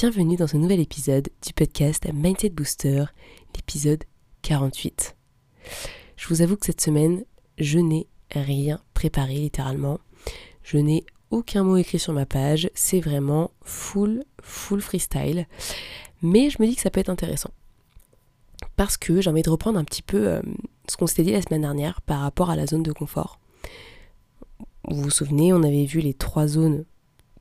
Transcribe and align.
Bienvenue 0.00 0.36
dans 0.36 0.46
ce 0.46 0.56
nouvel 0.56 0.78
épisode 0.78 1.28
du 1.44 1.52
podcast 1.52 2.06
Mindset 2.14 2.50
Booster, 2.50 3.06
l'épisode 3.56 4.04
48. 4.42 5.16
Je 6.16 6.28
vous 6.28 6.40
avoue 6.40 6.56
que 6.56 6.66
cette 6.66 6.80
semaine, 6.80 7.24
je 7.58 7.80
n'ai 7.80 8.06
rien 8.30 8.78
préparé 8.94 9.34
littéralement. 9.34 9.98
Je 10.62 10.78
n'ai 10.78 11.04
aucun 11.32 11.64
mot 11.64 11.76
écrit 11.76 11.98
sur 11.98 12.12
ma 12.12 12.26
page, 12.26 12.70
c'est 12.74 13.00
vraiment 13.00 13.50
full, 13.64 14.22
full 14.40 14.80
freestyle. 14.80 15.48
Mais 16.22 16.48
je 16.48 16.62
me 16.62 16.68
dis 16.68 16.76
que 16.76 16.82
ça 16.82 16.90
peut 16.90 17.00
être 17.00 17.10
intéressant. 17.10 17.50
Parce 18.76 18.96
que 18.96 19.20
j'ai 19.20 19.30
envie 19.30 19.42
de 19.42 19.50
reprendre 19.50 19.80
un 19.80 19.84
petit 19.84 20.02
peu 20.02 20.28
euh, 20.28 20.42
ce 20.88 20.96
qu'on 20.96 21.08
s'était 21.08 21.24
dit 21.24 21.32
la 21.32 21.42
semaine 21.42 21.62
dernière 21.62 22.02
par 22.02 22.20
rapport 22.20 22.50
à 22.50 22.56
la 22.56 22.68
zone 22.68 22.84
de 22.84 22.92
confort. 22.92 23.40
Vous 24.84 25.02
vous 25.02 25.10
souvenez, 25.10 25.52
on 25.52 25.64
avait 25.64 25.86
vu 25.86 25.98
les 25.98 26.14
trois 26.14 26.46
zones 26.46 26.84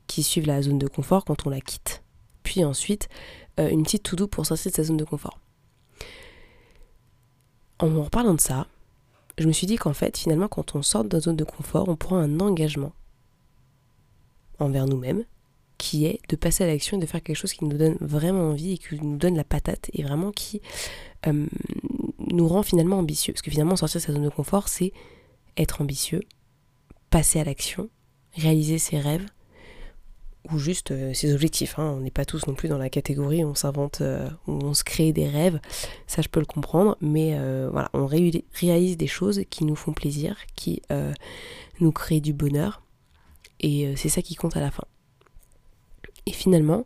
qui 0.08 0.24
suivent 0.24 0.48
la 0.48 0.64
zone 0.64 0.80
de 0.80 0.88
confort 0.88 1.24
quand 1.24 1.46
on 1.46 1.52
la 1.52 1.62
quitte 1.62 2.02
puis 2.48 2.64
ensuite 2.64 3.10
euh, 3.60 3.68
une 3.68 3.84
petite 3.84 4.04
to-do 4.04 4.26
pour 4.26 4.46
sortir 4.46 4.72
de 4.72 4.76
sa 4.78 4.84
zone 4.84 4.96
de 4.96 5.04
confort. 5.04 5.42
En 7.80 8.04
reparlant 8.04 8.36
de 8.36 8.40
ça, 8.40 8.68
je 9.38 9.46
me 9.48 9.52
suis 9.52 9.68
dit 9.68 9.76
qu'en 9.76 9.94
fait, 9.94 10.18
finalement, 10.18 10.48
quand 10.48 10.74
on 10.74 10.82
sort 10.82 11.04
de 11.04 11.10
notre 11.10 11.26
zone 11.26 11.36
de 11.36 11.44
confort, 11.44 11.90
on 11.90 11.98
prend 11.98 12.16
un 12.16 12.40
engagement 12.40 12.94
envers 14.60 14.86
nous-mêmes 14.86 15.26
qui 15.78 16.06
est 16.06 16.22
de 16.30 16.38
passer 16.38 16.64
à 16.64 16.68
l'action 16.68 16.98
et 16.98 17.02
de 17.02 17.06
faire 17.06 17.22
quelque 17.22 17.36
chose 17.36 17.52
qui 17.52 17.66
nous 17.66 17.78
donne 17.78 17.98
vraiment 18.00 18.50
envie 18.50 18.74
et 18.74 18.78
qui 18.78 18.96
nous 18.96 19.18
donne 19.18 19.36
la 19.36 19.44
patate 19.44 19.90
et 19.94 20.02
vraiment 20.04 20.32
qui 20.32 20.62
euh, 21.28 21.48
nous 22.20 22.48
rend 22.48 22.64
finalement 22.64 22.98
ambitieux. 22.98 23.34
Parce 23.34 23.42
que 23.42 23.52
finalement, 23.52 23.76
sortir 23.76 24.00
de 24.00 24.06
sa 24.06 24.14
zone 24.14 24.24
de 24.24 24.30
confort, 24.30 24.70
c'est 24.70 24.94
être 25.58 25.82
ambitieux, 25.82 26.22
passer 27.10 27.42
à 27.42 27.44
l'action, 27.44 27.90
réaliser 28.36 28.80
ses 28.80 29.00
rêves, 29.00 29.26
ou 30.52 30.60
juste 30.60 30.92
euh, 30.92 31.14
ses 31.14 31.34
objectifs. 31.34 31.78
Hein. 31.78 31.96
On 31.98 32.00
n'est 32.02 32.12
pas 32.12 32.26
tous 32.26 32.48
non 32.48 32.54
plus 32.54 32.70
dans 32.70 32.78
la 32.78 32.90
catégorie 32.90 33.44
où 33.44 33.50
on 33.50 33.56
s'invente, 33.56 34.02
euh, 34.02 34.30
on 34.48 34.74
se 34.74 34.84
crée 34.84 35.12
des 35.12 35.28
rêves. 35.28 35.60
Ça, 36.08 36.22
je 36.22 36.30
peux 36.30 36.40
le 36.40 36.46
comprendre. 36.46 36.98
Mais 37.02 37.32
euh, 37.34 37.70
voilà, 37.72 37.90
on 37.94 38.06
réalise 38.06 38.98
des 38.98 39.08
choses 39.08 39.42
qui 39.50 39.66
nous 39.66 39.76
font 39.76 39.94
plaisir, 39.94 40.38
qui 40.56 40.82
nous 41.80 41.92
créent 41.92 42.22
du 42.22 42.34
bonheur. 42.34 42.82
Et 43.60 43.96
c'est 43.96 44.10
ça 44.10 44.22
qui 44.22 44.36
compte 44.36 44.56
à 44.56 44.60
la 44.60 44.72
fin. 44.72 44.84
Et 46.26 46.32
finalement, 46.32 46.86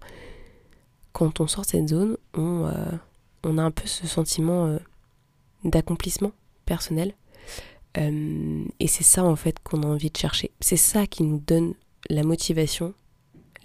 quand 1.12 1.40
on 1.40 1.48
sort 1.48 1.66
de 1.66 1.70
cette 1.70 1.90
zone, 1.90 2.18
on, 2.34 2.72
on 3.44 3.58
a 3.58 3.64
un 3.64 3.72
peu 3.72 3.88
ce 3.88 4.08
sentiment 4.08 4.78
d'accomplissement 5.66 6.32
personnel. 6.66 7.14
et 7.98 8.88
c'est 8.88 9.04
ça 9.04 9.26
en 9.26 9.36
fait 9.36 9.58
qu'on 9.64 9.84
a 9.84 9.88
envie 9.88 10.12
de 10.12 10.18
chercher. 10.18 10.52
C'est 10.62 10.78
ça 10.78 11.08
qui 11.08 11.24
nous 11.24 11.40
donne 11.40 11.74
la 12.10 12.24
motivation 12.24 12.94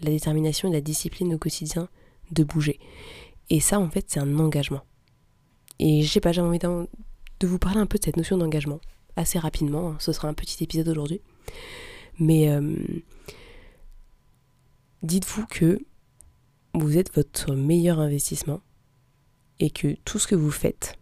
la 0.03 0.11
détermination 0.11 0.69
et 0.69 0.73
la 0.73 0.81
discipline 0.81 1.35
au 1.35 1.39
quotidien 1.39 1.89
de 2.31 2.45
bouger. 2.45 2.79
Et 3.51 3.61
ça, 3.61 3.79
en 3.79 3.89
fait, 3.89 4.07
c'est 4.09 4.21
un 4.21 4.39
engagement. 4.39 4.83
Et 5.79 6.03
je 6.03 6.11
sais 6.11 6.21
pas, 6.21 6.33
j'ai 6.33 6.41
envie 6.41 6.59
de 6.59 7.47
vous 7.47 7.59
parler 7.59 7.81
un 7.81 7.87
peu 7.87 7.99
de 7.99 8.05
cette 8.05 8.17
notion 8.17 8.39
d'engagement, 8.39 8.81
assez 9.17 9.39
rapidement. 9.39 9.91
Hein. 9.91 9.97
Ce 10.01 10.13
sera 10.13 10.29
un 10.29 10.35
petit 10.35 10.63
épisode 10.65 10.89
aujourd'hui. 10.89 11.21
Mais 12.19 12.49
euh, 12.51 12.77
dites-vous 15.03 15.47
que 15.47 15.79
vous 16.75 16.99
êtes 16.99 17.15
votre 17.15 17.55
meilleur 17.55 18.01
investissement 18.01 18.61
et 19.61 19.71
que 19.71 19.97
tout 20.05 20.19
ce 20.19 20.27
que 20.27 20.35
vous 20.35 20.51
faites, 20.51 20.97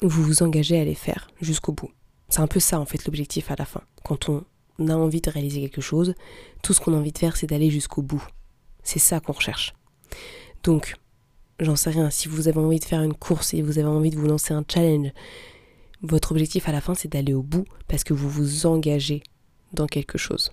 vous 0.00 0.22
vous 0.22 0.42
engagez 0.42 0.78
à 0.78 0.84
les 0.84 0.94
faire 0.94 1.28
jusqu'au 1.40 1.72
bout. 1.72 1.90
C'est 2.28 2.40
un 2.40 2.46
peu 2.46 2.60
ça 2.60 2.80
en 2.80 2.86
fait 2.86 3.04
l'objectif 3.04 3.50
à 3.50 3.56
la 3.56 3.64
fin. 3.64 3.82
Quand 4.04 4.28
on 4.28 4.44
on 4.82 4.88
a 4.88 4.96
envie 4.96 5.20
de 5.20 5.30
réaliser 5.30 5.60
quelque 5.60 5.80
chose, 5.80 6.14
tout 6.62 6.72
ce 6.72 6.80
qu'on 6.80 6.94
a 6.94 6.96
envie 6.96 7.12
de 7.12 7.18
faire, 7.18 7.36
c'est 7.36 7.46
d'aller 7.46 7.70
jusqu'au 7.70 8.02
bout. 8.02 8.26
C'est 8.82 8.98
ça 8.98 9.20
qu'on 9.20 9.32
recherche. 9.32 9.74
Donc, 10.64 10.94
j'en 11.60 11.76
sais 11.76 11.90
rien, 11.90 12.10
si 12.10 12.28
vous 12.28 12.48
avez 12.48 12.58
envie 12.58 12.80
de 12.80 12.84
faire 12.84 13.02
une 13.02 13.14
course, 13.14 13.48
si 13.48 13.62
vous 13.62 13.78
avez 13.78 13.88
envie 13.88 14.10
de 14.10 14.16
vous 14.16 14.26
lancer 14.26 14.54
un 14.54 14.64
challenge, 14.66 15.12
votre 16.02 16.32
objectif 16.32 16.68
à 16.68 16.72
la 16.72 16.80
fin, 16.80 16.94
c'est 16.94 17.08
d'aller 17.08 17.32
au 17.32 17.42
bout 17.42 17.64
parce 17.88 18.04
que 18.04 18.12
vous 18.12 18.28
vous 18.28 18.66
engagez 18.66 19.22
dans 19.72 19.86
quelque 19.86 20.18
chose. 20.18 20.52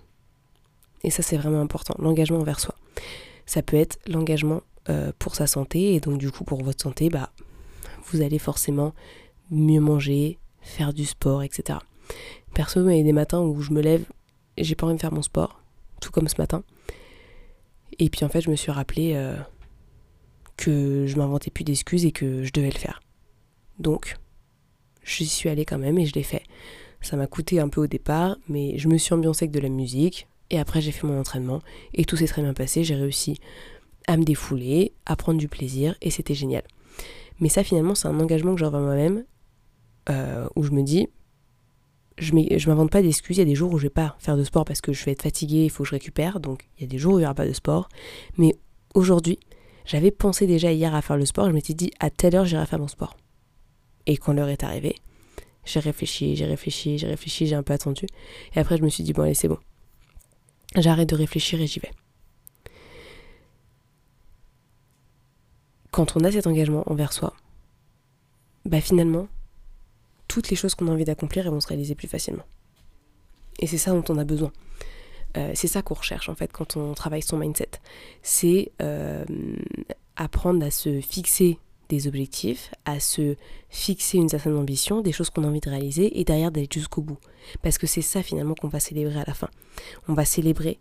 Et 1.02 1.10
ça, 1.10 1.22
c'est 1.22 1.36
vraiment 1.36 1.60
important, 1.60 1.94
l'engagement 1.98 2.38
envers 2.38 2.60
soi. 2.60 2.74
Ça 3.46 3.62
peut 3.62 3.76
être 3.76 3.98
l'engagement 4.06 4.62
euh, 4.88 5.12
pour 5.18 5.34
sa 5.34 5.46
santé, 5.46 5.94
et 5.94 6.00
donc 6.00 6.18
du 6.18 6.30
coup, 6.30 6.44
pour 6.44 6.62
votre 6.62 6.82
santé, 6.82 7.08
bah, 7.08 7.30
vous 8.10 8.22
allez 8.22 8.38
forcément 8.38 8.94
mieux 9.50 9.80
manger, 9.80 10.38
faire 10.60 10.92
du 10.92 11.04
sport, 11.04 11.42
etc. 11.42 11.78
Perso, 12.54 12.88
il 12.88 12.96
y 12.96 13.00
a 13.00 13.02
des 13.02 13.12
matins 13.12 13.40
où 13.40 13.60
je 13.62 13.72
me 13.72 13.80
lève 13.80 14.02
et 14.02 14.19
j'ai 14.60 14.74
pas 14.74 14.86
envie 14.86 14.96
de 14.96 15.00
faire 15.00 15.12
mon 15.12 15.22
sport, 15.22 15.60
tout 16.00 16.10
comme 16.10 16.28
ce 16.28 16.36
matin. 16.38 16.62
Et 17.98 18.08
puis 18.08 18.24
en 18.24 18.28
fait, 18.28 18.40
je 18.40 18.50
me 18.50 18.56
suis 18.56 18.70
rappelé 18.70 19.12
euh, 19.14 19.36
que 20.56 21.06
je 21.06 21.16
m'inventais 21.16 21.50
plus 21.50 21.64
d'excuses 21.64 22.04
et 22.04 22.12
que 22.12 22.44
je 22.44 22.52
devais 22.52 22.70
le 22.70 22.78
faire. 22.78 23.00
Donc, 23.78 24.16
j'y 25.04 25.26
suis 25.26 25.48
allée 25.48 25.64
quand 25.64 25.78
même 25.78 25.98
et 25.98 26.06
je 26.06 26.14
l'ai 26.14 26.22
fait. 26.22 26.42
Ça 27.00 27.16
m'a 27.16 27.26
coûté 27.26 27.60
un 27.60 27.68
peu 27.68 27.80
au 27.80 27.86
départ, 27.86 28.36
mais 28.48 28.76
je 28.78 28.88
me 28.88 28.98
suis 28.98 29.14
ambiancée 29.14 29.44
avec 29.44 29.52
de 29.52 29.60
la 29.60 29.70
musique 29.70 30.28
et 30.50 30.58
après 30.58 30.80
j'ai 30.80 30.92
fait 30.92 31.06
mon 31.06 31.18
entraînement 31.18 31.60
et 31.94 32.04
tout 32.04 32.16
s'est 32.16 32.26
très 32.26 32.42
bien 32.42 32.52
passé. 32.52 32.84
J'ai 32.84 32.94
réussi 32.94 33.40
à 34.06 34.16
me 34.16 34.24
défouler, 34.24 34.92
à 35.06 35.16
prendre 35.16 35.38
du 35.38 35.48
plaisir 35.48 35.96
et 36.02 36.10
c'était 36.10 36.34
génial. 36.34 36.62
Mais 37.38 37.48
ça 37.48 37.64
finalement 37.64 37.94
c'est 37.94 38.08
un 38.08 38.20
engagement 38.20 38.52
que 38.54 38.60
j'ai 38.60 38.66
envers 38.66 38.80
moi-même 38.80 39.24
euh, 40.10 40.46
où 40.56 40.62
je 40.62 40.72
me 40.72 40.82
dis 40.82 41.08
je 42.20 42.68
m'invente 42.68 42.90
pas 42.90 43.02
d'excuses. 43.02 43.36
Il 43.36 43.40
y 43.40 43.42
a 43.42 43.46
des 43.46 43.54
jours 43.54 43.72
où 43.72 43.78
je 43.78 43.84
vais 43.84 43.90
pas 43.90 44.16
faire 44.18 44.36
de 44.36 44.44
sport 44.44 44.64
parce 44.64 44.80
que 44.80 44.92
je 44.92 45.04
vais 45.04 45.12
être 45.12 45.22
fatiguée, 45.22 45.64
il 45.64 45.70
faut 45.70 45.82
que 45.84 45.88
je 45.88 45.94
récupère. 45.94 46.40
Donc 46.40 46.68
il 46.76 46.82
y 46.82 46.84
a 46.84 46.88
des 46.88 46.98
jours 46.98 47.14
où 47.14 47.18
il 47.18 47.22
n'y 47.22 47.26
aura 47.26 47.34
pas 47.34 47.46
de 47.46 47.52
sport. 47.52 47.88
Mais 48.36 48.54
aujourd'hui, 48.94 49.38
j'avais 49.84 50.10
pensé 50.10 50.46
déjà 50.46 50.72
hier 50.72 50.94
à 50.94 51.02
faire 51.02 51.16
le 51.16 51.26
sport. 51.26 51.46
Je 51.46 51.52
m'étais 51.52 51.74
dit 51.74 51.90
à 51.98 52.10
telle 52.10 52.36
heure 52.36 52.44
j'irai 52.44 52.66
faire 52.66 52.78
mon 52.78 52.88
sport. 52.88 53.16
Et 54.06 54.16
quand 54.16 54.32
l'heure 54.32 54.48
est 54.48 54.64
arrivée, 54.64 54.96
j'ai 55.64 55.80
réfléchi, 55.80 56.36
j'ai 56.36 56.46
réfléchi, 56.46 56.98
j'ai 56.98 57.06
réfléchi, 57.06 57.46
j'ai 57.46 57.54
un 57.54 57.62
peu 57.62 57.72
attendu. 57.72 58.06
Et 58.54 58.60
après 58.60 58.76
je 58.76 58.82
me 58.82 58.88
suis 58.88 59.04
dit 59.04 59.12
bon 59.12 59.22
allez 59.22 59.34
c'est 59.34 59.48
bon. 59.48 59.58
J'arrête 60.76 61.08
de 61.08 61.16
réfléchir 61.16 61.60
et 61.60 61.66
j'y 61.66 61.80
vais. 61.80 61.90
Quand 65.90 66.16
on 66.16 66.20
a 66.24 66.30
cet 66.30 66.46
engagement 66.46 66.84
envers 66.86 67.12
soi, 67.12 67.34
bah 68.64 68.80
finalement, 68.80 69.26
toutes 70.30 70.48
les 70.48 70.54
choses 70.54 70.76
qu'on 70.76 70.86
a 70.86 70.92
envie 70.92 71.04
d'accomplir 71.04 71.50
vont 71.50 71.58
se 71.58 71.66
réaliser 71.66 71.96
plus 71.96 72.06
facilement. 72.06 72.44
Et 73.58 73.66
c'est 73.66 73.78
ça 73.78 73.90
dont 73.90 74.04
on 74.08 74.16
a 74.16 74.22
besoin. 74.22 74.52
Euh, 75.36 75.50
c'est 75.54 75.66
ça 75.66 75.82
qu'on 75.82 75.94
recherche 75.94 76.28
en 76.28 76.36
fait 76.36 76.52
quand 76.52 76.76
on 76.76 76.94
travaille 76.94 77.22
son 77.22 77.36
mindset. 77.36 77.70
C'est 78.22 78.70
euh, 78.80 79.24
apprendre 80.14 80.64
à 80.64 80.70
se 80.70 81.00
fixer 81.00 81.58
des 81.88 82.06
objectifs, 82.06 82.72
à 82.84 83.00
se 83.00 83.34
fixer 83.70 84.18
une 84.18 84.28
certaine 84.28 84.56
ambition, 84.56 85.00
des 85.00 85.10
choses 85.10 85.30
qu'on 85.30 85.42
a 85.42 85.48
envie 85.48 85.58
de 85.58 85.68
réaliser 85.68 86.20
et 86.20 86.22
derrière 86.22 86.52
d'aller 86.52 86.68
jusqu'au 86.72 87.02
bout. 87.02 87.18
Parce 87.60 87.76
que 87.76 87.88
c'est 87.88 88.00
ça 88.00 88.22
finalement 88.22 88.54
qu'on 88.54 88.68
va 88.68 88.78
célébrer 88.78 89.18
à 89.18 89.24
la 89.26 89.34
fin. 89.34 89.48
On 90.06 90.14
va 90.14 90.24
célébrer 90.24 90.78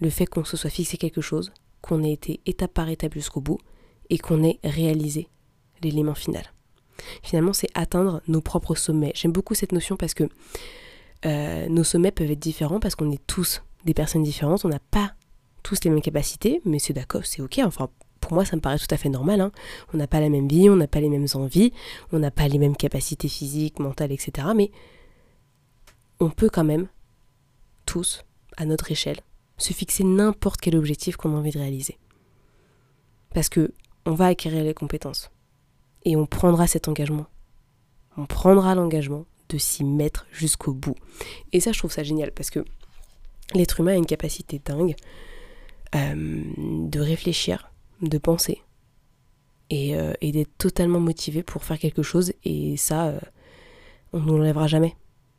le 0.00 0.10
fait 0.10 0.26
qu'on 0.26 0.44
se 0.44 0.58
soit 0.58 0.68
fixé 0.68 0.98
quelque 0.98 1.22
chose, 1.22 1.50
qu'on 1.80 2.04
ait 2.04 2.12
été 2.12 2.40
étape 2.44 2.74
par 2.74 2.90
étape 2.90 3.14
jusqu'au 3.14 3.40
bout 3.40 3.58
et 4.10 4.18
qu'on 4.18 4.44
ait 4.44 4.60
réalisé 4.62 5.28
l'élément 5.82 6.14
final. 6.14 6.44
Finalement, 7.22 7.52
c'est 7.52 7.68
atteindre 7.74 8.22
nos 8.28 8.40
propres 8.40 8.74
sommets. 8.74 9.12
J'aime 9.14 9.32
beaucoup 9.32 9.54
cette 9.54 9.72
notion 9.72 9.96
parce 9.96 10.14
que 10.14 10.24
euh, 11.24 11.68
nos 11.68 11.84
sommets 11.84 12.10
peuvent 12.10 12.30
être 12.30 12.38
différents 12.38 12.80
parce 12.80 12.94
qu'on 12.94 13.10
est 13.10 13.26
tous 13.26 13.62
des 13.84 13.94
personnes 13.94 14.22
différentes. 14.22 14.64
On 14.64 14.68
n'a 14.68 14.80
pas 14.90 15.14
tous 15.62 15.84
les 15.84 15.90
mêmes 15.90 16.02
capacités, 16.02 16.60
mais 16.64 16.78
c'est 16.78 16.92
d'accord, 16.92 17.24
c'est 17.24 17.42
ok. 17.42 17.60
Enfin, 17.64 17.88
pour 18.20 18.34
moi, 18.34 18.44
ça 18.44 18.56
me 18.56 18.60
paraît 18.60 18.78
tout 18.78 18.86
à 18.90 18.96
fait 18.96 19.08
normal. 19.08 19.40
Hein. 19.40 19.52
On 19.92 19.96
n'a 19.96 20.06
pas 20.06 20.20
la 20.20 20.28
même 20.28 20.48
vie, 20.48 20.68
on 20.70 20.76
n'a 20.76 20.86
pas 20.86 21.00
les 21.00 21.08
mêmes 21.08 21.26
envies, 21.34 21.72
on 22.12 22.18
n'a 22.18 22.30
pas 22.30 22.48
les 22.48 22.58
mêmes 22.58 22.76
capacités 22.76 23.28
physiques, 23.28 23.78
mentales, 23.78 24.12
etc. 24.12 24.48
Mais 24.54 24.70
on 26.20 26.30
peut 26.30 26.48
quand 26.48 26.64
même, 26.64 26.88
tous, 27.84 28.24
à 28.56 28.64
notre 28.64 28.90
échelle, 28.90 29.20
se 29.58 29.72
fixer 29.72 30.04
n'importe 30.04 30.60
quel 30.60 30.76
objectif 30.76 31.16
qu'on 31.16 31.34
a 31.34 31.38
envie 31.38 31.52
de 31.52 31.58
réaliser. 31.58 31.98
Parce 33.34 33.48
que 33.48 33.72
on 34.06 34.12
va 34.12 34.26
acquérir 34.26 34.62
les 34.62 34.74
compétences 34.74 35.30
et 36.06 36.16
on 36.16 36.24
prendra 36.24 36.66
cet 36.68 36.88
engagement. 36.88 37.26
On 38.16 38.26
prendra 38.26 38.74
l'engagement 38.74 39.26
de 39.48 39.58
s'y 39.58 39.84
mettre 39.84 40.26
jusqu'au 40.32 40.72
bout. 40.72 40.94
Et 41.52 41.60
ça, 41.60 41.72
je 41.72 41.78
trouve 41.78 41.92
ça 41.92 42.04
génial 42.04 42.32
parce 42.32 42.48
que 42.48 42.64
l'être 43.54 43.80
humain 43.80 43.92
a 43.92 43.96
une 43.96 44.06
capacité 44.06 44.60
dingue 44.64 44.94
euh, 45.96 46.42
de 46.56 47.00
réfléchir, 47.00 47.70
de 48.02 48.18
penser, 48.18 48.62
et, 49.68 49.96
euh, 49.96 50.12
et 50.20 50.30
d'être 50.30 50.56
totalement 50.58 51.00
motivé 51.00 51.42
pour 51.42 51.64
faire 51.64 51.78
quelque 51.78 52.04
chose 52.04 52.32
et 52.44 52.76
ça, 52.76 53.06
euh, 53.06 53.18
on 54.12 54.20
ne 54.20 54.30
l'enlèvera 54.30 54.68
jamais. 54.68 54.94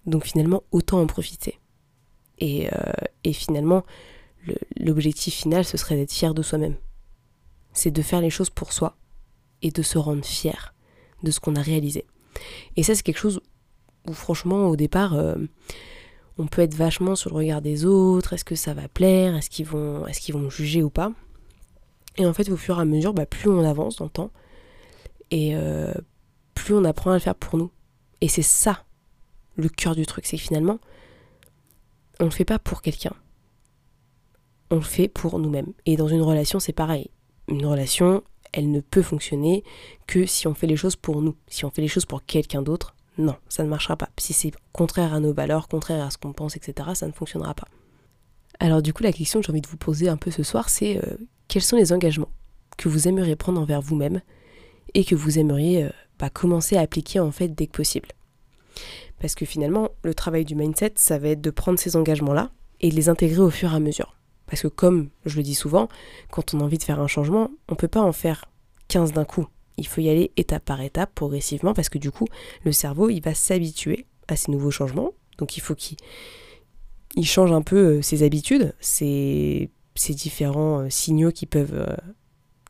Donc 0.06 0.26
finalement, 0.26 0.64
autant 0.72 1.02
en 1.02 1.08
profiter. 1.08 1.60
Et, 2.40 2.70
et 3.24 3.34
finalement, 3.34 3.84
l'objectif 4.76 5.34
final, 5.34 5.66
ce 5.66 5.76
serait 5.76 5.96
d'être 5.96 6.14
fier 6.14 6.36
de 6.36 6.44
soi-même. 6.44 6.76
C'est 7.74 7.90
de 7.90 8.02
faire 8.04 8.22
les 8.22 8.30
choses 8.30 8.52
pour 8.52 8.74
soi 8.74 8.96
et 9.62 9.72
de 9.72 9.82
se 9.82 9.98
rendre 9.98 10.24
fier 10.24 10.74
de 11.24 11.32
ce 11.32 11.40
qu'on 11.40 11.56
a 11.56 11.62
réalisé. 11.62 12.06
Et 12.76 12.84
ça, 12.84 12.96
c'est 12.96 13.04
quelque 13.04 13.20
chose 13.20 13.42
où 14.08 14.14
franchement, 14.14 14.68
au 14.68 14.76
départ, 14.76 15.16
on 16.38 16.48
peut 16.48 16.62
être 16.62 16.76
vachement 16.76 17.16
sur 17.16 17.32
le 17.32 17.38
regard 17.38 17.62
des 17.62 17.86
autres, 17.86 18.34
est-ce 18.34 18.46
que 18.46 18.56
ça 18.56 18.74
va 18.74 18.88
plaire, 18.88 19.36
est-ce 19.36 19.50
qu'ils 19.50 19.66
vont, 19.66 20.06
est 20.08 20.20
qu'ils 20.20 20.36
vont 20.36 20.50
juger 20.50 20.84
ou 20.84 20.90
pas. 20.90 21.12
Et 22.18 22.26
en 22.26 22.34
fait, 22.34 22.50
au 22.50 22.58
fur 22.58 22.78
et 22.78 22.82
à 22.82 22.86
mesure, 22.86 23.14
bah, 23.14 23.26
plus 23.26 23.50
on 23.50 23.64
avance 23.64 23.98
dans 23.98 24.06
le 24.06 24.12
temps, 24.12 24.32
et 25.32 25.56
euh, 25.56 25.94
plus 26.54 26.74
on 26.74 26.84
apprend 26.84 27.12
à 27.12 27.16
le 27.16 27.20
faire 27.20 27.36
pour 27.36 27.58
nous. 27.58 27.72
Et 28.22 28.28
c'est 28.28 28.44
ça, 28.44 28.86
le 29.56 29.70
cœur 29.70 29.96
du 29.96 30.06
truc, 30.06 30.26
c'est 30.26 30.38
que 30.38 30.44
finalement, 30.44 30.80
on 32.20 32.26
le 32.26 32.32
fait 32.32 32.46
pas 32.46 32.60
pour 32.60 32.82
quelqu'un. 32.82 33.14
On 34.70 34.76
le 34.76 34.82
fait 34.82 35.08
pour 35.08 35.40
nous-mêmes. 35.40 35.74
Et 35.86 35.96
dans 35.96 36.08
une 36.08 36.22
relation, 36.22 36.60
c'est 36.60 36.74
pareil. 36.74 37.10
Une 37.48 37.66
relation, 37.66 38.24
elle 38.58 38.72
ne 38.72 38.80
peut 38.80 39.04
fonctionner 39.04 39.64
que 40.08 40.26
si 40.26 40.48
on 40.48 40.56
fait 40.56 40.66
les 40.66 40.76
choses 40.76 40.96
pour 40.96 41.22
nous. 41.22 41.36
Si 41.48 41.64
on 41.64 41.70
fait 41.70 41.84
les 41.84 41.88
choses 41.88 42.08
pour 42.08 42.26
quelqu'un 42.26 42.64
d'autre, 42.64 42.96
non, 43.20 43.36
ça 43.50 43.64
ne 43.64 43.70
marchera 43.70 43.96
pas. 43.96 44.10
Si 44.18 44.34
c'est 44.34 44.52
contraire 44.74 45.14
à 45.14 45.20
nos 45.20 45.32
valeurs, 45.32 45.68
contraire 45.68 46.04
à 46.04 46.10
ce 46.10 46.18
qu'on 46.18 46.34
pense, 46.34 46.56
etc., 46.56 46.90
ça 46.96 47.06
ne 47.06 47.12
fonctionnera 47.12 47.54
pas. 47.54 47.68
Alors 48.60 48.82
du 48.82 48.94
coup, 48.94 49.04
la 49.04 49.12
question 49.12 49.40
que 49.40 49.46
j'ai 49.46 49.52
envie 49.52 49.62
de 49.62 49.68
vous 49.68 49.78
poser 49.78 50.10
un 50.10 50.18
peu 50.18 50.32
ce 50.32 50.42
soir, 50.42 50.70
c'est 50.70 50.98
euh, 50.98 51.18
quels 51.48 51.62
sont 51.62 51.76
les 51.76 51.94
engagements 51.94 52.32
que 52.78 52.90
vous 52.90 53.08
aimeriez 53.08 53.36
prendre 53.36 53.62
envers 53.62 53.82
vous-même 53.82 54.22
et 54.96 55.06
que 55.06 55.14
vous 55.14 55.38
aimeriez 55.38 55.84
euh, 55.84 55.90
bah, 56.18 56.32
commencer 56.32 56.78
à 56.78 56.82
appliquer 56.82 57.20
en 57.20 57.32
fait 57.32 57.50
dès 57.50 57.68
que 57.68 57.78
possible? 57.78 58.10
Parce 59.20 59.36
que 59.36 59.46
finalement, 59.46 59.90
le 60.04 60.16
travail 60.16 60.46
du 60.46 60.56
mindset, 60.56 60.94
ça 60.96 61.20
va 61.20 61.30
être 61.30 61.42
de 61.42 61.52
prendre 61.52 61.78
ces 61.78 61.96
engagements-là 61.96 62.50
et 62.82 62.90
de 62.90 62.96
les 62.96 63.08
intégrer 63.10 63.42
au 63.42 63.52
fur 63.52 63.72
et 63.72 63.76
à 63.76 63.80
mesure. 63.80 64.17
Parce 64.48 64.62
que 64.62 64.68
comme 64.68 65.10
je 65.26 65.38
le 65.38 65.44
dis 65.44 65.56
souvent, 65.56 65.90
quand 66.32 66.54
on 66.54 66.62
a 66.62 66.64
envie 66.64 66.78
de 66.78 66.84
faire 66.84 67.00
un 67.00 67.08
changement, 67.08 67.52
on 67.68 67.74
ne 67.74 67.78
peut 67.78 67.88
pas 67.88 68.02
en 68.02 68.14
faire 68.14 68.46
15 68.88 69.14
d'un 69.14 69.26
coup. 69.26 69.48
Il 69.78 69.86
faut 69.86 70.02
y 70.02 70.10
aller 70.10 70.32
étape 70.38 70.66
par 70.66 70.82
étape, 70.82 71.14
progressivement, 71.14 71.74
parce 71.74 71.90
que 71.90 71.98
du 71.98 72.10
coup, 72.10 72.26
le 72.64 72.72
cerveau, 72.72 73.10
il 73.10 73.22
va 73.22 73.34
s'habituer 73.34 74.06
à 74.28 74.36
ces 74.36 74.52
nouveaux 74.52 74.72
changements. 74.72 75.12
Donc 75.38 75.58
il 75.58 75.60
faut 75.60 75.76
qu'il 75.76 75.98
change 77.24 77.52
un 77.52 77.62
peu 77.62 77.98
euh, 77.98 78.02
ses 78.02 78.24
habitudes, 78.24 78.74
ses, 78.80 79.70
différents 80.10 80.82
euh, 80.82 80.90
signaux 80.90 81.32
qui 81.32 81.46
peuvent, 81.46 81.76
euh, 81.76 81.96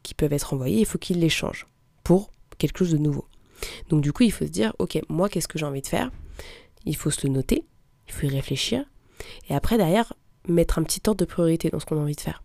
qui 0.04 0.14
peuvent 0.14 0.34
être 0.34 0.54
envoyés, 0.54 0.80
il 0.80 0.86
faut 0.86 0.98
qu'il 0.98 1.20
les 1.20 1.30
change 1.30 1.68
pour 2.04 2.32
quelque 2.58 2.80
chose 2.80 2.92
de 2.92 2.98
nouveau. 2.98 3.26
Donc 3.90 4.02
du 4.02 4.12
coup, 4.12 4.24
il 4.24 4.32
faut 4.32 4.46
se 4.46 4.52
dire, 4.52 4.74
ok, 4.80 5.00
moi, 5.10 5.30
qu'est-ce 5.30 5.48
que 5.48 5.58
j'ai 5.58 5.66
envie 5.66 5.82
de 5.82 5.88
faire? 5.88 6.12
Il 6.86 6.96
faut 6.96 7.10
se 7.10 7.26
le 7.26 7.34
noter, 7.34 7.64
il 8.08 8.14
faut 8.14 8.26
y 8.26 8.30
réfléchir, 8.30 8.86
et 9.50 9.56
après, 9.56 9.78
derrière, 9.78 10.14
mettre 10.48 10.80
un 10.80 10.84
petit 10.84 11.02
ordre 11.08 11.20
de 11.20 11.26
priorité 11.26 11.70
dans 11.70 11.80
ce 11.80 11.86
qu'on 11.86 11.98
a 11.98 12.02
envie 12.02 12.16
de 12.16 12.22
faire. 12.22 12.44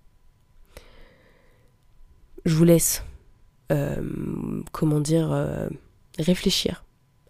Je 2.44 2.54
vous 2.54 2.64
laisse, 2.64 3.04
euh, 3.70 4.62
comment 4.72 5.00
dire, 5.00 5.30
euh, 5.32 5.68
réfléchir 6.18 6.84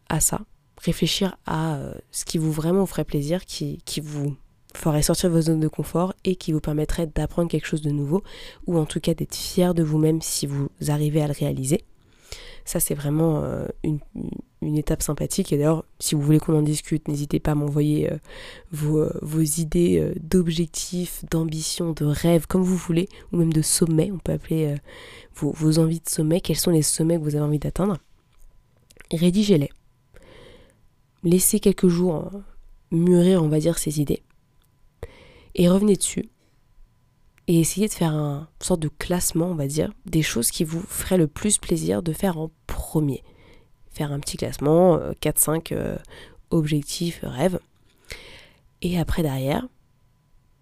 à 0.08 0.20
ça, 0.20 0.40
réfléchir 0.80 1.36
à 1.46 1.76
euh, 1.76 1.94
ce 2.10 2.24
qui 2.24 2.38
vous 2.38 2.52
vraiment 2.52 2.86
ferait 2.86 3.04
plaisir, 3.04 3.44
qui, 3.44 3.82
qui 3.84 4.00
vous 4.00 4.36
ferait 4.74 5.02
sortir 5.02 5.28
de 5.28 5.34
vos 5.34 5.42
zones 5.42 5.60
de 5.60 5.68
confort 5.68 6.14
et 6.24 6.36
qui 6.36 6.52
vous 6.52 6.60
permettrait 6.60 7.06
d'apprendre 7.06 7.50
quelque 7.50 7.66
chose 7.66 7.82
de 7.82 7.90
nouveau, 7.90 8.22
ou 8.66 8.78
en 8.78 8.86
tout 8.86 9.00
cas 9.00 9.14
d'être 9.14 9.34
fier 9.34 9.74
de 9.74 9.82
vous-même 9.82 10.22
si 10.22 10.46
vous 10.46 10.68
arrivez 10.88 11.22
à 11.22 11.26
le 11.26 11.34
réaliser. 11.38 11.84
Ça, 12.64 12.80
c'est 12.80 12.94
vraiment 12.94 13.42
euh, 13.42 13.66
une, 13.82 14.76
étape 14.76 15.02
sympathique. 15.02 15.52
Et 15.52 15.56
d'ailleurs, 15.56 15.84
si 15.98 16.14
vous 16.14 16.20
voulez 16.20 16.38
qu'on 16.38 16.56
en 16.56 16.62
discute, 16.62 17.08
n'hésitez 17.08 17.40
pas 17.40 17.52
à 17.52 17.54
m'envoyer 17.54 18.12
euh, 18.12 18.16
vos, 18.70 19.06
vos, 19.20 19.40
idées 19.40 19.98
euh, 19.98 20.14
d'objectifs, 20.20 21.24
d'ambitions, 21.30 21.92
de 21.92 22.04
rêves, 22.04 22.46
comme 22.46 22.62
vous 22.62 22.76
voulez, 22.76 23.08
ou 23.32 23.38
même 23.38 23.52
de 23.52 23.62
sommets. 23.62 24.10
On 24.12 24.18
peut 24.18 24.32
appeler 24.32 24.76
vos, 25.34 25.78
envies 25.78 26.00
de 26.00 26.08
sommet. 26.08 26.40
Quels 26.40 26.56
sont 26.56 26.70
les 26.70 26.82
sommets 26.82 27.18
que 27.18 27.22
vous 27.22 27.34
avez 27.34 27.44
envie 27.44 27.58
d'atteindre? 27.58 27.98
Rédigez-les. 29.10 29.70
Laissez 31.24 31.60
quelques 31.60 31.88
jours 31.88 32.30
mûrir, 32.90 33.42
on 33.42 33.48
va 33.48 33.58
dire, 33.58 33.78
ces 33.78 34.00
idées. 34.00 34.22
Et 35.54 35.68
revenez 35.68 35.96
dessus 35.96 36.28
et 37.48 37.60
essayez 37.60 37.88
de 37.88 37.92
faire 37.92 38.12
un 38.12 38.48
sorte 38.60 38.80
de 38.80 38.88
classement, 38.88 39.46
on 39.46 39.54
va 39.54 39.66
dire, 39.66 39.92
des 40.06 40.22
choses 40.22 40.50
qui 40.50 40.64
vous 40.64 40.80
feraient 40.80 41.18
le 41.18 41.26
plus 41.26 41.58
plaisir 41.58 42.02
de 42.02 42.12
faire 42.12 42.38
en 42.38 42.50
premier. 42.66 43.24
Faire 43.90 44.12
un 44.12 44.20
petit 44.20 44.36
classement, 44.36 44.98
4-5 45.20 45.72
euh, 45.72 45.76
euh, 45.76 45.96
objectifs, 46.50 47.20
rêves. 47.22 47.58
Et 48.80 48.98
après, 48.98 49.22
derrière, 49.22 49.66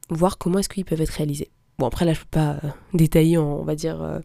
voir 0.09 0.39
comment 0.39 0.59
est-ce 0.59 0.69
qu'ils 0.69 0.85
peuvent 0.85 1.01
être 1.01 1.11
réalisés. 1.11 1.51
Bon, 1.79 1.87
après, 1.87 2.05
là, 2.05 2.15
je 2.15 2.21
ne 2.21 2.25
peux 2.25 2.31
pas 2.31 2.59
euh, 2.65 2.71
détailler, 2.95 3.37
on 3.37 3.63
va 3.63 3.75
dire, 3.75 4.21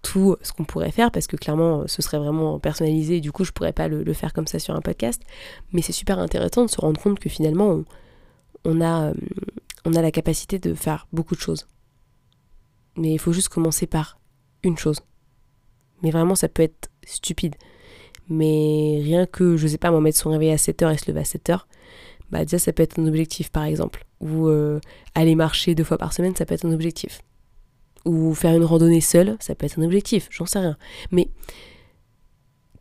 tout 0.00 0.36
ce 0.40 0.52
qu'on 0.52 0.64
pourrait 0.64 0.92
faire, 0.92 1.10
parce 1.10 1.26
que 1.26 1.36
clairement, 1.36 1.86
ce 1.86 2.00
serait 2.00 2.18
vraiment 2.18 2.58
personnalisé, 2.58 3.20
du 3.20 3.30
coup, 3.30 3.44
je 3.44 3.50
ne 3.50 3.54
pourrais 3.54 3.74
pas 3.74 3.88
le, 3.88 4.12
faire 4.14 4.32
comme 4.32 4.46
ça 4.46 4.58
sur 4.58 4.74
un 4.74 4.80
podcast. 4.80 5.22
Mais 5.72 5.82
c'est 5.82 5.92
super 5.92 6.18
intéressant 6.18 6.64
de 6.64 6.70
se 6.70 6.80
rendre 6.80 7.00
compte 7.00 7.20
que 7.20 7.28
finalement, 7.28 7.82
on 8.64 8.80
a, 8.80 9.12
on 9.84 9.94
a 9.94 10.00
la 10.02 10.10
capacité 10.10 10.58
de 10.58 10.72
faire 10.72 11.06
beaucoup 11.12 11.34
de 11.34 11.40
choses 11.40 11.66
mais 13.00 13.12
il 13.12 13.18
faut 13.18 13.32
juste 13.32 13.48
commencer 13.48 13.86
par 13.86 14.20
une 14.62 14.76
chose. 14.76 15.00
Mais 16.02 16.10
vraiment, 16.10 16.34
ça 16.34 16.48
peut 16.48 16.62
être 16.62 16.90
stupide. 17.04 17.56
Mais 18.28 19.00
rien 19.02 19.26
que, 19.26 19.56
je 19.56 19.66
sais 19.66 19.78
pas, 19.78 19.90
moi 19.90 20.00
mettre 20.00 20.18
son 20.18 20.30
réveil 20.30 20.50
à 20.50 20.56
7h 20.56 20.92
et 20.92 20.98
se 20.98 21.10
lever 21.10 21.20
à 21.20 21.24
7h, 21.24 21.62
bah 22.30 22.44
déjà 22.44 22.60
ça 22.60 22.72
peut 22.72 22.82
être 22.82 23.00
un 23.00 23.06
objectif 23.06 23.50
par 23.50 23.64
exemple. 23.64 24.06
Ou 24.20 24.46
euh, 24.48 24.80
aller 25.14 25.34
marcher 25.34 25.74
deux 25.74 25.82
fois 25.82 25.98
par 25.98 26.12
semaine, 26.12 26.36
ça 26.36 26.46
peut 26.46 26.54
être 26.54 26.66
un 26.66 26.72
objectif. 26.72 27.22
Ou 28.04 28.34
faire 28.34 28.54
une 28.54 28.64
randonnée 28.64 29.00
seule, 29.00 29.36
ça 29.40 29.54
peut 29.54 29.66
être 29.66 29.78
un 29.78 29.82
objectif, 29.82 30.28
j'en 30.30 30.46
sais 30.46 30.60
rien. 30.60 30.76
Mais 31.10 31.28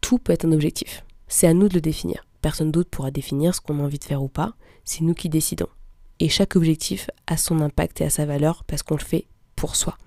tout 0.01 0.19
peut 0.19 0.33
être 0.33 0.45
un 0.45 0.51
objectif. 0.51 1.03
C'est 1.27 1.47
à 1.47 1.53
nous 1.53 1.69
de 1.69 1.75
le 1.75 1.81
définir. 1.81 2.25
Personne 2.41 2.71
d'autre 2.71 2.89
pourra 2.89 3.11
définir 3.11 3.55
ce 3.55 3.61
qu'on 3.61 3.79
a 3.79 3.83
envie 3.83 3.99
de 3.99 4.03
faire 4.03 4.21
ou 4.21 4.27
pas. 4.27 4.53
C'est 4.83 5.01
nous 5.01 5.13
qui 5.13 5.29
décidons. 5.29 5.67
Et 6.19 6.29
chaque 6.29 6.55
objectif 6.55 7.09
a 7.27 7.37
son 7.37 7.61
impact 7.61 8.01
et 8.01 8.05
a 8.05 8.09
sa 8.09 8.25
valeur 8.25 8.63
parce 8.65 8.83
qu'on 8.83 8.95
le 8.95 9.03
fait 9.03 9.25
pour 9.55 9.75
soi. 9.75 9.97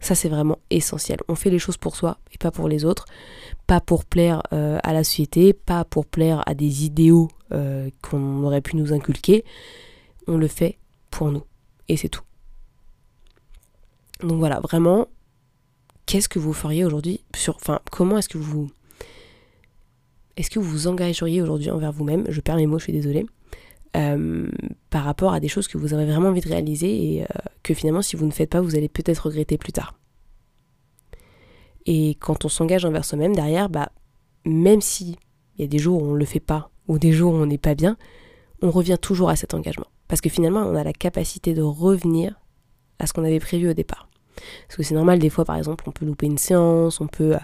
Ça, 0.00 0.14
c'est 0.14 0.30
vraiment 0.30 0.58
essentiel. 0.70 1.18
On 1.28 1.34
fait 1.34 1.50
les 1.50 1.58
choses 1.58 1.76
pour 1.76 1.94
soi 1.94 2.18
et 2.32 2.38
pas 2.38 2.50
pour 2.50 2.68
les 2.68 2.84
autres. 2.84 3.04
Pas 3.66 3.80
pour 3.80 4.04
plaire 4.04 4.42
euh, 4.52 4.78
à 4.82 4.94
la 4.94 5.04
société, 5.04 5.52
pas 5.52 5.84
pour 5.84 6.06
plaire 6.06 6.42
à 6.46 6.54
des 6.54 6.84
idéaux 6.84 7.28
euh, 7.52 7.90
qu'on 8.02 8.42
aurait 8.42 8.62
pu 8.62 8.76
nous 8.76 8.92
inculquer. 8.94 9.44
On 10.26 10.38
le 10.38 10.48
fait 10.48 10.78
pour 11.10 11.30
nous. 11.30 11.44
Et 11.88 11.96
c'est 11.96 12.08
tout. 12.08 12.22
Donc 14.22 14.38
voilà, 14.38 14.60
vraiment, 14.60 15.06
qu'est-ce 16.06 16.28
que 16.28 16.38
vous 16.38 16.52
feriez 16.52 16.84
aujourd'hui 16.84 17.20
sur. 17.34 17.56
Enfin, 17.56 17.80
comment 17.90 18.18
est-ce 18.18 18.28
que 18.28 18.38
vous. 18.38 18.70
Est-ce 20.36 20.50
que 20.50 20.58
vous 20.58 20.70
vous 20.70 20.86
engageriez 20.86 21.42
aujourd'hui 21.42 21.70
envers 21.70 21.92
vous-même? 21.92 22.24
Je 22.28 22.40
perds 22.40 22.56
mes 22.56 22.66
mots, 22.66 22.78
je 22.78 22.84
suis 22.84 22.92
désolée. 22.92 23.26
Euh, 23.96 24.48
par 24.88 25.02
rapport 25.02 25.32
à 25.32 25.40
des 25.40 25.48
choses 25.48 25.66
que 25.66 25.76
vous 25.76 25.94
avez 25.94 26.04
vraiment 26.04 26.28
envie 26.28 26.40
de 26.40 26.48
réaliser 26.48 27.16
et 27.16 27.22
euh, 27.22 27.26
que 27.64 27.74
finalement 27.74 28.02
si 28.02 28.14
vous 28.14 28.24
ne 28.24 28.30
faites 28.30 28.50
pas 28.50 28.60
vous 28.60 28.76
allez 28.76 28.88
peut-être 28.88 29.26
regretter 29.26 29.58
plus 29.58 29.72
tard. 29.72 29.94
Et 31.86 32.10
quand 32.20 32.44
on 32.44 32.48
s'engage 32.48 32.84
envers 32.84 33.04
soi-même 33.04 33.34
derrière, 33.34 33.68
bah 33.68 33.90
même 34.44 34.80
si 34.80 35.18
il 35.56 35.62
y 35.62 35.64
a 35.64 35.66
des 35.66 35.78
jours 35.78 36.02
où 36.02 36.06
on 36.06 36.12
ne 36.12 36.18
le 36.18 36.24
fait 36.24 36.40
pas 36.40 36.70
ou 36.86 37.00
des 37.00 37.10
jours 37.12 37.34
où 37.34 37.36
on 37.36 37.46
n'est 37.46 37.58
pas 37.58 37.74
bien, 37.74 37.96
on 38.62 38.70
revient 38.70 38.96
toujours 39.00 39.28
à 39.28 39.34
cet 39.34 39.54
engagement. 39.54 39.86
Parce 40.06 40.20
que 40.20 40.28
finalement 40.28 40.60
on 40.60 40.76
a 40.76 40.84
la 40.84 40.92
capacité 40.92 41.52
de 41.52 41.62
revenir 41.62 42.38
à 43.00 43.08
ce 43.08 43.12
qu'on 43.12 43.24
avait 43.24 43.40
prévu 43.40 43.70
au 43.70 43.74
départ. 43.74 44.08
Parce 44.68 44.76
que 44.76 44.82
c'est 44.84 44.94
normal 44.94 45.18
des 45.18 45.30
fois 45.30 45.44
par 45.44 45.56
exemple 45.56 45.82
on 45.88 45.92
peut 45.92 46.06
louper 46.06 46.26
une 46.26 46.38
séance, 46.38 47.00
on 47.00 47.08
peut 47.08 47.34
euh, 47.34 47.40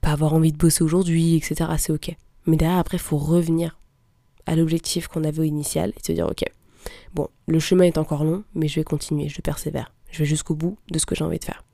pas 0.00 0.10
avoir 0.10 0.34
envie 0.34 0.52
de 0.52 0.56
bosser 0.56 0.84
aujourd'hui, 0.84 1.34
etc. 1.34 1.68
C'est 1.78 1.92
ok. 1.92 2.14
Mais 2.46 2.56
derrière 2.56 2.78
après 2.78 2.96
il 2.96 3.00
faut 3.00 3.18
revenir 3.18 3.76
à 4.46 4.56
l'objectif 4.56 5.08
qu'on 5.08 5.24
avait 5.24 5.40
au 5.40 5.44
initial 5.44 5.92
et 5.96 6.04
se 6.04 6.12
dire 6.12 6.26
ok, 6.26 6.44
bon, 7.14 7.28
le 7.46 7.58
chemin 7.58 7.84
est 7.84 7.98
encore 7.98 8.24
long, 8.24 8.44
mais 8.54 8.68
je 8.68 8.76
vais 8.76 8.84
continuer, 8.84 9.28
je 9.28 9.40
persévère, 9.40 9.92
je 10.10 10.20
vais 10.20 10.24
jusqu'au 10.24 10.54
bout 10.54 10.78
de 10.90 10.98
ce 10.98 11.06
que 11.06 11.14
j'ai 11.14 11.24
envie 11.24 11.38
de 11.38 11.44
faire. 11.44 11.64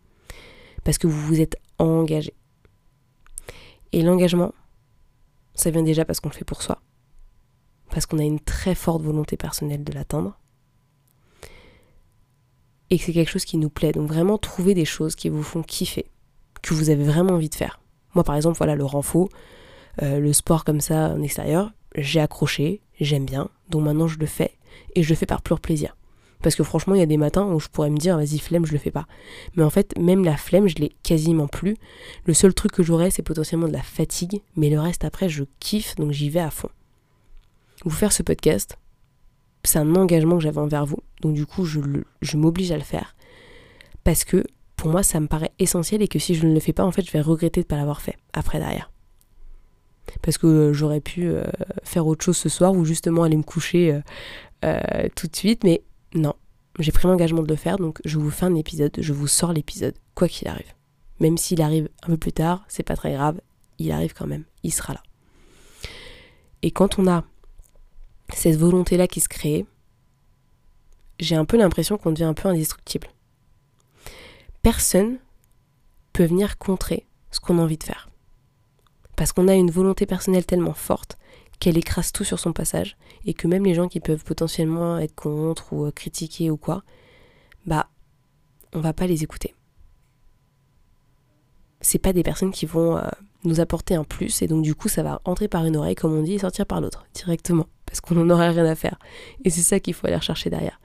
Parce 0.85 0.99
que 0.99 1.07
vous 1.07 1.21
vous 1.27 1.41
êtes 1.41 1.57
engagé. 1.79 2.35
Et 3.93 4.03
l'engagement, 4.03 4.53
ça 5.55 5.71
vient 5.71 5.83
déjà 5.83 6.05
parce 6.05 6.21
qu'on 6.21 6.29
le 6.29 6.35
fait 6.35 6.45
pour 6.45 6.63
soi, 6.63 6.81
parce 7.91 8.07
qu'on 8.07 8.19
a 8.19 8.25
une 8.25 8.41
très 8.41 8.75
forte 8.75 9.03
volonté 9.03 9.37
personnelle 9.37 9.85
de 9.85 9.93
l'atteindre, 9.93 10.39
et 12.91 12.99
que 12.99 13.05
c'est 13.05 13.13
quelque 13.13 13.31
chose 13.31 13.45
qui 13.45 13.57
nous 13.57 13.71
plaît. 13.71 13.93
Donc 13.93 14.09
vraiment 14.09 14.39
trouver 14.39 14.75
des 14.75 14.85
choses 14.85 15.17
qui 15.17 15.29
vous 15.29 15.43
font 15.43 15.63
kiffer, 15.63 16.07
que 16.63 16.75
vous 16.75 16.91
avez 16.91 17.05
vraiment 17.05 17.35
envie 17.35 17.49
de 17.49 17.55
faire. 17.55 17.81
Moi 18.15 18.25
par 18.25 18.37
exemple, 18.37 18.59
voilà, 18.59 18.75
le 18.75 18.85
renfort, 18.85 19.29
euh, 20.03 20.21
le 20.21 20.33
sport 20.33 20.65
comme 20.65 20.81
ça 20.81 21.11
en 21.11 21.23
extérieur, 21.23 21.73
j'ai 21.97 22.21
accroché, 22.21 22.81
j'aime 23.01 23.25
bien, 23.25 23.49
donc 23.69 23.85
maintenant 23.85 24.07
je 24.07 24.19
le 24.19 24.27
fais, 24.27 24.53
et 24.95 25.03
je 25.03 25.09
le 25.09 25.15
fais 25.15 25.27
par 25.27 25.43
pur 25.43 25.61
plaisir. 25.61 25.97
Parce 26.43 26.55
que 26.55 26.63
franchement, 26.63 26.95
il 26.95 26.99
y 26.99 27.03
a 27.03 27.07
des 27.07 27.17
matins 27.17 27.47
où 27.47 27.59
je 27.59 27.69
pourrais 27.69 27.91
me 27.91 27.97
dire, 27.97 28.17
vas-y, 28.17 28.39
flemme, 28.39 28.67
je 28.67 28.73
le 28.73 28.79
fais 28.79 28.91
pas. 28.91 29.07
Mais 29.57 29.65
en 29.65 29.71
fait, 29.71 29.99
même 29.99 30.25
la 30.25 30.37
flemme, 30.37 30.69
je 30.69 30.77
l'ai 30.77 30.93
quasiment 31.03 31.49
plus. 31.49 31.77
Le 32.25 32.35
seul 32.35 32.55
truc 32.55 32.73
que 32.73 32.83
j'aurais, 32.83 33.11
c'est 33.11 33.23
potentiellement 33.23 33.69
de 33.69 33.73
la 33.73 33.83
fatigue. 33.83 34.43
Mais 34.55 34.71
le 34.71 34.79
reste, 34.79 35.05
après, 35.05 35.29
je 35.29 35.45
kiffe, 35.61 35.97
donc 35.97 36.13
j'y 36.13 36.29
vais 36.29 36.41
à 36.41 36.51
fond. 36.51 36.69
Vous 37.85 37.91
faire 37.91 38.13
ce 38.13 38.23
podcast, 38.23 38.79
c'est 39.65 39.79
un 39.79 39.95
engagement 39.97 40.37
que 40.37 40.43
j'avais 40.43 40.61
envers 40.61 40.87
vous. 40.87 41.01
Donc 41.21 41.35
du 41.35 41.47
coup, 41.47 41.65
je, 41.65 41.81
m'oblige 42.37 42.71
à 42.71 42.77
le 42.77 42.83
faire. 42.83 43.17
Parce 44.05 44.25
que 44.25 44.45
pour 44.77 44.91
moi, 44.91 45.03
ça 45.03 45.21
me 45.21 45.27
paraît 45.27 45.53
essentiel 45.59 46.03
et 46.03 46.09
que 46.09 46.19
si 46.19 46.35
je 46.35 46.47
ne 46.47 46.55
le 46.55 46.61
fais 46.61 46.73
pas, 46.73 46.85
en 46.85 46.93
fait, 46.93 47.03
je 47.03 47.11
vais 47.11 47.21
regretter 47.21 47.63
de 47.63 47.67
ne 47.67 47.69
pas 47.69 47.77
l'avoir 47.77 48.01
fait 48.01 48.17
après 48.33 48.59
derrière. 48.59 48.91
Parce 50.23 50.39
que 50.39 50.47
euh, 50.47 50.73
j'aurais 50.73 51.01
pu 51.01 51.27
euh, 51.27 51.45
faire 51.83 52.07
autre 52.07 52.25
chose 52.25 52.37
ce 52.37 52.49
soir 52.49 52.73
ou 52.73 52.85
justement 52.85 53.25
aller 53.25 53.37
me 53.37 53.43
coucher 53.43 54.01
euh, 54.65 55.09
tout 55.15 55.27
de 55.27 55.37
suite, 55.37 55.65
mais 55.65 55.83
non, 56.15 56.35
j'ai 56.79 56.93
pris 56.93 57.09
l'engagement 57.09 57.43
de 57.43 57.49
le 57.49 57.57
faire, 57.57 57.79
donc 57.79 58.01
je 58.05 58.19
vous 58.19 58.31
fais 58.31 58.47
un 58.47 58.55
épisode, 58.55 58.93
je 58.99 59.13
vous 59.13 59.27
sors 59.27 59.53
l'épisode, 59.53 59.95
quoi 60.15 60.29
qu'il 60.29 60.49
arrive. 60.49 60.73
Même 61.21 61.39
s'il 61.39 61.63
arrive 61.63 61.89
un 62.03 62.09
peu 62.09 62.17
plus 62.17 62.33
tard, 62.33 62.65
c'est 62.69 62.83
pas 62.83 62.97
très 62.97 63.13
grave, 63.13 63.41
il 63.79 63.91
arrive 63.93 64.15
quand 64.15 64.27
même, 64.27 64.45
il 64.63 64.73
sera 64.73 64.95
là. 64.95 65.03
Et 66.63 66.71
quand 66.71 66.99
on 66.99 67.07
a 67.07 67.25
cette 68.35 68.57
volonté-là 68.57 69.07
qui 69.07 69.21
se 69.21 69.29
crée, 69.29 69.67
j'ai 71.21 71.37
un 71.37 71.45
peu 71.45 71.57
l'impression 71.57 71.97
qu'on 71.97 72.13
devient 72.13 72.25
un 72.25 72.35
peu 72.35 72.49
indestructible. 72.49 73.09
Personne 74.63 75.19
peut 76.13 76.25
venir 76.25 76.59
contrer 76.59 77.07
ce 77.31 77.41
qu'on 77.41 77.59
a 77.59 77.63
envie 77.63 77.79
de 77.79 77.85
faire. 77.85 78.09
Parce 79.17 79.33
qu'on 79.33 79.49
a 79.49 79.55
une 79.55 79.71
volonté 79.71 80.07
personnelle 80.07 80.47
tellement 80.47 80.75
forte 80.75 81.19
qu'elle 81.59 81.79
écrase 81.79 82.13
tout 82.13 82.25
sur 82.25 82.39
son 82.39 82.53
passage 82.53 82.97
et 83.25 83.35
que 83.35 83.49
même 83.49 83.65
les 83.65 83.75
gens 83.75 83.89
qui 83.89 84.01
peuvent 84.01 84.25
potentiellement 84.25 84.99
être 84.99 85.15
contre 85.15 85.73
ou 85.73 85.87
euh, 85.87 85.91
critiquer 85.91 86.51
ou 86.51 86.57
quoi, 86.57 86.83
bah 87.65 87.89
on 88.73 88.81
va 88.81 88.93
pas 88.93 89.07
les 89.07 89.23
écouter. 89.23 89.55
C'est 91.81 91.99
pas 91.99 92.13
des 92.13 92.23
personnes 92.23 92.51
qui 92.51 92.67
vont 92.67 92.99
euh, 92.99 93.09
nous 93.45 93.61
apporter 93.61 93.95
un 93.95 94.05
plus 94.05 94.43
et 94.43 94.49
donc 94.49 94.63
du 94.63 94.75
coup 94.75 94.89
ça 94.89 95.03
va 95.03 95.21
entrer 95.25 95.49
par 95.49 95.65
une 95.65 95.77
oreille 95.77 95.95
comme 95.95 96.13
on 96.13 96.23
dit 96.23 96.35
et 96.35 96.39
sortir 96.39 96.67
par 96.67 96.81
l'autre 96.81 97.07
directement 97.15 97.67
parce 97.87 98.01
qu'on 98.01 98.17
n'en 98.17 98.29
aurait 98.35 98.51
rien 98.51 98.67
à 98.67 98.75
faire. 98.75 98.99
Et 99.45 99.51
c'est 99.51 99.63
ça 99.63 99.81
qu'il 99.81 99.95
faut 99.95 100.07
aller 100.07 100.21
chercher 100.21 100.51
derrière. 100.51 100.81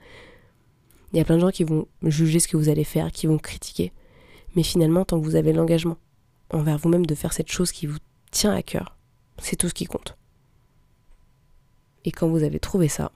Il 1.12 1.18
y 1.18 1.20
a 1.20 1.24
plein 1.24 1.36
de 1.36 1.40
gens 1.40 1.50
qui 1.50 1.64
vont 1.64 1.86
juger 2.02 2.38
ce 2.38 2.48
que 2.48 2.56
vous 2.56 2.70
allez 2.70 2.84
faire, 2.84 3.12
qui 3.12 3.26
vont 3.26 3.36
critiquer. 3.36 3.92
Mais 4.56 4.62
finalement, 4.62 5.04
tant 5.04 5.20
que 5.20 5.24
vous 5.24 5.36
avez 5.36 5.52
l'engagement 5.52 5.98
envers 6.50 6.78
vous-même 6.78 7.04
de 7.04 7.14
faire 7.14 7.34
cette 7.34 7.50
chose 7.50 7.72
qui 7.72 7.86
vous 7.86 7.98
tient 8.32 8.52
à 8.52 8.62
cœur, 8.62 8.96
c'est 9.38 9.56
tout 9.56 9.68
ce 9.68 9.74
qui 9.74 9.86
compte. 9.86 10.16
Et 12.04 12.10
quand 12.10 12.28
vous 12.28 12.42
avez 12.42 12.58
trouvé 12.58 12.88
ça, 12.88 13.12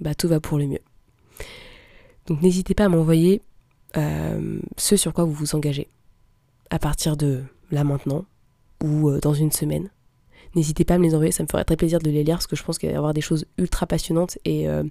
bah 0.00 0.14
tout 0.14 0.28
va 0.28 0.40
pour 0.40 0.58
le 0.58 0.66
mieux. 0.66 0.82
Donc 2.26 2.42
n'hésitez 2.42 2.74
pas 2.74 2.84
à 2.84 2.88
m'envoyer 2.88 3.40
euh, 3.96 4.58
ce 4.76 4.96
sur 4.96 5.12
quoi 5.12 5.24
vous 5.24 5.32
vous 5.32 5.54
engagez 5.54 5.88
à 6.70 6.78
partir 6.78 7.16
de 7.16 7.42
là 7.70 7.84
maintenant 7.84 8.24
ou 8.82 9.08
euh, 9.08 9.20
dans 9.20 9.34
une 9.34 9.52
semaine. 9.52 9.90
N'hésitez 10.54 10.84
pas 10.84 10.94
à 10.94 10.98
me 10.98 11.04
les 11.04 11.14
envoyer, 11.14 11.32
ça 11.32 11.42
me 11.42 11.48
ferait 11.48 11.64
très 11.64 11.76
plaisir 11.76 11.98
de 11.98 12.10
les 12.10 12.24
lire 12.24 12.36
parce 12.36 12.46
que 12.46 12.56
je 12.56 12.62
pense 12.62 12.78
qu'il 12.78 12.88
va 12.88 12.94
y 12.94 12.96
avoir 12.96 13.14
des 13.14 13.20
choses 13.20 13.46
ultra 13.58 13.86
passionnantes 13.86 14.38
et 14.44 14.68
euh, 14.68 14.84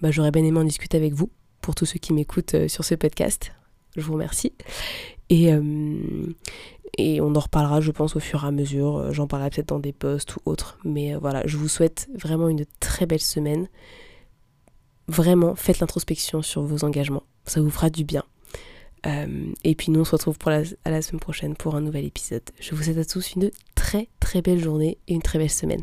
bah, 0.00 0.10
j'aurais 0.10 0.30
bien 0.30 0.44
aimé 0.44 0.58
en 0.58 0.64
discuter 0.64 0.96
avec 0.96 1.12
vous 1.12 1.30
pour 1.60 1.74
tous 1.74 1.86
ceux 1.86 1.98
qui 1.98 2.12
m'écoutent 2.12 2.68
sur 2.68 2.84
ce 2.84 2.94
podcast. 2.94 3.52
Je 3.96 4.02
vous 4.02 4.12
remercie. 4.12 4.52
Et, 5.30 5.50
et 6.98 7.20
on 7.20 7.34
en 7.34 7.40
reparlera, 7.40 7.80
je 7.80 7.90
pense, 7.90 8.16
au 8.16 8.20
fur 8.20 8.44
et 8.44 8.46
à 8.46 8.50
mesure. 8.50 8.96
Euh, 8.96 9.12
j'en 9.12 9.26
parlerai 9.26 9.50
peut-être 9.50 9.68
dans 9.68 9.78
des 9.78 9.92
posts 9.92 10.36
ou 10.36 10.40
autres. 10.46 10.78
Mais 10.84 11.14
euh, 11.14 11.18
voilà, 11.18 11.42
je 11.46 11.56
vous 11.56 11.68
souhaite 11.68 12.08
vraiment 12.14 12.48
une 12.48 12.64
très 12.80 13.06
belle 13.06 13.20
semaine. 13.20 13.68
Vraiment, 15.08 15.54
faites 15.54 15.80
l'introspection 15.80 16.42
sur 16.42 16.62
vos 16.62 16.84
engagements. 16.84 17.22
Ça 17.44 17.60
vous 17.60 17.70
fera 17.70 17.90
du 17.90 18.04
bien. 18.04 18.24
Euh, 19.06 19.52
et 19.62 19.74
puis 19.74 19.92
nous, 19.92 20.00
on 20.00 20.04
se 20.04 20.12
retrouve 20.12 20.36
à 20.46 20.90
la 20.90 21.02
semaine 21.02 21.20
prochaine 21.20 21.54
pour 21.54 21.76
un 21.76 21.80
nouvel 21.80 22.04
épisode. 22.04 22.42
Je 22.58 22.74
vous 22.74 22.82
souhaite 22.82 22.98
à 22.98 23.04
tous 23.04 23.34
une 23.34 23.50
très 23.74 24.08
très 24.18 24.42
belle 24.42 24.62
journée 24.62 24.98
et 25.06 25.14
une 25.14 25.22
très 25.22 25.38
belle 25.38 25.50
semaine. 25.50 25.82